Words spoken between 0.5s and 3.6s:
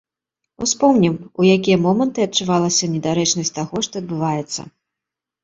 Успомнім, у якія моманты адчувалася недарэчнасць